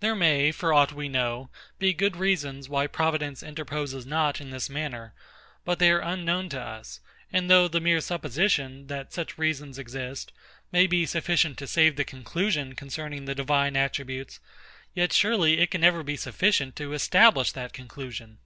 [0.00, 4.68] There may, for aught we know, be good reasons why Providence interposes not in this
[4.68, 5.14] manner;
[5.64, 6.98] but they are unknown to us;
[7.32, 10.32] and though the mere supposition, that such reasons exist,
[10.72, 14.40] may be sufficient to save the conclusion concerning the Divine attributes,
[14.92, 18.38] yet surely it can never be sufficient to establish that conclusion.